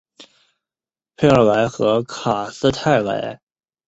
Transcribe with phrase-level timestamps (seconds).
[1.15, 3.39] 佩尔莱和卡斯泰莱。